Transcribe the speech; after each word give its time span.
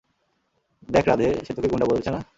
দেখ 0.89 1.05
রাধে, 1.07 1.27
সে 1.45 1.51
তোকে 1.53 1.67
গুন্ডা 1.67 1.87
বলেছে 1.91 2.09
না? 2.11 2.21